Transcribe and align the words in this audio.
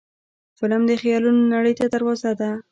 فلم 0.59 0.81
د 0.87 0.91
خیالونو 1.01 1.41
نړۍ 1.53 1.73
ته 1.79 1.85
دروازه 1.93 2.31
ده 2.39 2.51